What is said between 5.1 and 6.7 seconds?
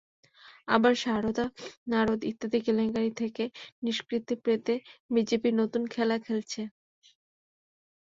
BJP নতুন খেলা খেলেছে।